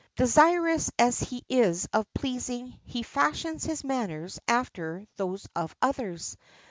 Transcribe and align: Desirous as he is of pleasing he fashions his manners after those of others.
Desirous 0.15 0.89
as 0.97 1.19
he 1.19 1.45
is 1.47 1.87
of 1.93 2.11
pleasing 2.15 2.71
he 2.85 3.03
fashions 3.03 3.65
his 3.65 3.83
manners 3.83 4.39
after 4.47 5.05
those 5.17 5.47
of 5.55 5.75
others. 5.79 6.35